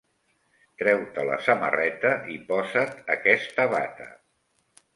Treu-te 0.81 1.25
la 1.27 1.35
samarreta 1.49 2.15
i 2.37 2.39
posa't 2.49 2.99
aquesta 3.17 3.69
bata. 3.77 4.13